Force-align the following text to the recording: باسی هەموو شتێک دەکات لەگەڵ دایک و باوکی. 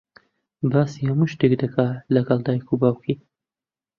باسی 0.71 1.07
هەموو 1.09 1.31
شتێک 1.33 1.53
دەکات 1.61 1.97
لەگەڵ 2.15 2.39
دایک 2.47 2.67
و 2.69 2.79
باوکی. 2.81 3.15